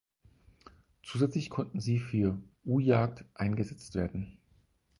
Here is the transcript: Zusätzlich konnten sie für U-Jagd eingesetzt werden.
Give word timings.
Zusätzlich 1.03 1.51
konnten 1.51 1.79
sie 1.79 1.99
für 1.99 2.41
U-Jagd 2.65 3.23
eingesetzt 3.35 3.93
werden. 3.93 4.39